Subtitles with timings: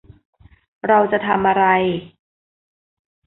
[0.87, 1.65] เราจะทำอะไร